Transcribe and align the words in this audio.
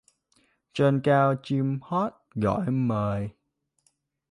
Trên 0.73 1.01
cao 1.03 1.35
chim 1.43 1.79
hót 1.81 2.13
gọi 2.35 2.71
mời 2.71 3.29